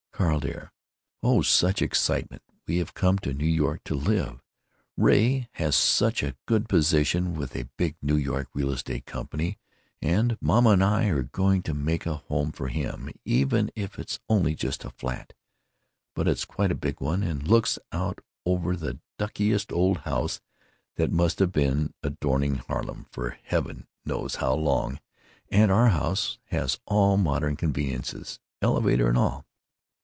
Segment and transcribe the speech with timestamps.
[0.13, 4.39] Carl dear,—Oh such excitement, we have come to New York to live!
[4.95, 9.27] Ray has such a good position with a big NY real estate co.
[10.01, 14.19] & Mama & I are going to make a home for him even if it's
[14.29, 15.33] only just a flat
[16.13, 20.39] (but it's quite a big one & looks out on the duckiest old house
[20.97, 24.99] that must have been adorning Harlem for heaven knows how long,)
[25.31, 29.47] & our house has all modern conveniences, elevator & all.